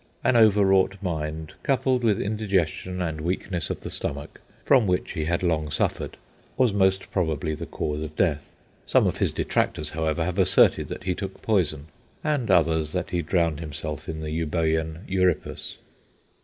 An 0.23 0.35
overwrought 0.35 0.95
mind, 0.99 1.53
coupled 1.61 2.03
with 2.03 2.19
indigestion 2.19 3.03
and 3.03 3.21
weakness 3.21 3.69
of 3.69 3.81
the 3.81 3.91
stomach, 3.91 4.41
from 4.65 4.87
which 4.87 5.11
he 5.11 5.25
had 5.25 5.43
long 5.43 5.69
suffered, 5.69 6.17
was 6.57 6.73
most 6.73 7.11
probably 7.11 7.53
the 7.53 7.67
cause 7.67 8.01
of 8.01 8.15
death. 8.15 8.43
Some 8.87 9.05
of 9.05 9.17
his 9.17 9.31
detractors, 9.31 9.91
however, 9.91 10.25
have 10.25 10.39
asserted 10.39 10.87
that 10.87 11.03
he 11.03 11.13
took 11.13 11.43
poison, 11.43 11.85
and 12.23 12.49
others 12.49 12.93
that 12.93 13.11
he 13.11 13.21
drowned 13.21 13.59
himself 13.59 14.09
in 14.09 14.21
the 14.21 14.29
Eubœan 14.31 15.07
Euripus. 15.07 15.77